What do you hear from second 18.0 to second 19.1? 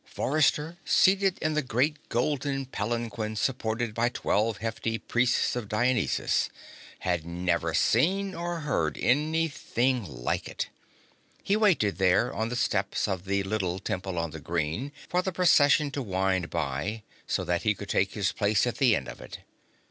his place at the end